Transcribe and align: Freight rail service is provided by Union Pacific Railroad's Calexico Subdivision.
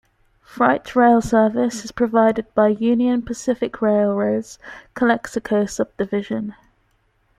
Freight 0.41 0.95
rail 0.95 1.21
service 1.21 1.85
is 1.85 1.91
provided 1.91 2.51
by 2.55 2.69
Union 2.69 3.21
Pacific 3.21 3.83
Railroad's 3.83 4.57
Calexico 4.95 5.67
Subdivision. 5.67 6.55